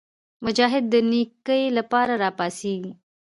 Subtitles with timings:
[0.45, 2.91] مجاهد د نیکۍ لپاره راپاڅېږي.